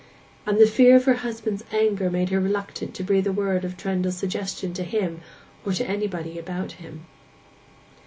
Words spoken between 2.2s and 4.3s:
her reluctant to breathe a word of Trendle's